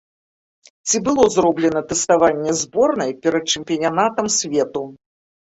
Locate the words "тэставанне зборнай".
1.91-3.11